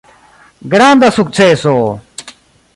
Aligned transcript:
Granda 0.71 1.09
sukceso! 1.17 1.77